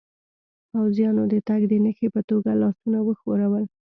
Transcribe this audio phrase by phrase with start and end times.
[0.71, 3.65] پوځیانو د تګ د نښې په توګه لاسونه و ښورول.